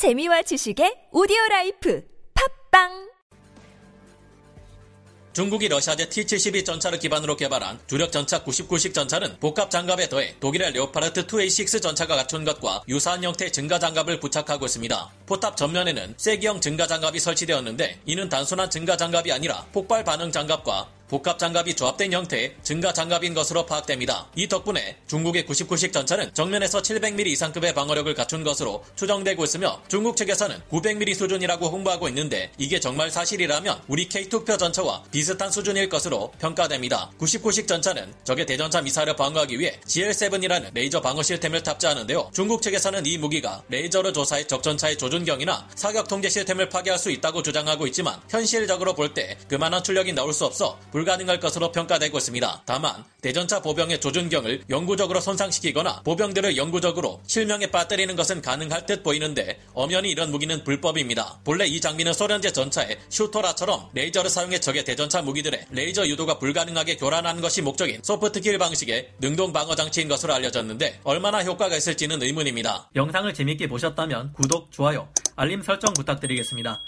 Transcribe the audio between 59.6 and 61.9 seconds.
엄연히 이런 무기는 불법입니다. 본래 이